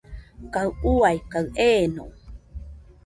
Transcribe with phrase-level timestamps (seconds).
[0.53, 2.03] Kaɨ ua kaɨ eeno.